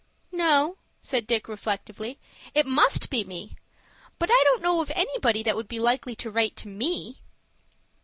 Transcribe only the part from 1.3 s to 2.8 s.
reflectively; "it